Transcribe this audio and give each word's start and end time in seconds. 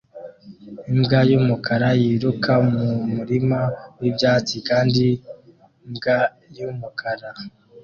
Imbwa 0.91 1.19
y'umukara 1.29 1.89
yiruka 2.01 2.53
mu 2.69 2.85
murima 3.15 3.59
w'ibyatsi 3.99 4.55
kandi 4.69 5.05
indi 5.13 5.89
mbwa 5.89 6.17
y'umukara 6.57 7.29